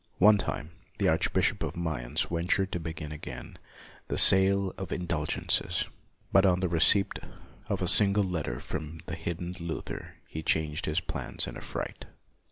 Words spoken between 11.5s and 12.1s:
a fright.